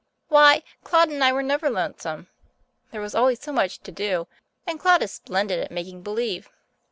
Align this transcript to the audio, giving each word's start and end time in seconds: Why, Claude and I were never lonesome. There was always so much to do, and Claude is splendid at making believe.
Why, 0.29 0.63
Claude 0.83 1.09
and 1.11 1.23
I 1.23 1.31
were 1.31 1.43
never 1.43 1.69
lonesome. 1.69 2.27
There 2.89 3.01
was 3.01 3.13
always 3.13 3.39
so 3.39 3.51
much 3.53 3.81
to 3.81 3.91
do, 3.91 4.27
and 4.65 4.79
Claude 4.79 5.03
is 5.03 5.11
splendid 5.11 5.59
at 5.59 5.69
making 5.69 6.01
believe. 6.01 6.49